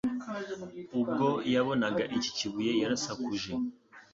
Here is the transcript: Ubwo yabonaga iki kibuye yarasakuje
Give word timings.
Ubwo 0.99 1.27
yabonaga 1.53 2.03
iki 2.17 2.29
kibuye 2.37 2.71
yarasakuje 2.81 3.51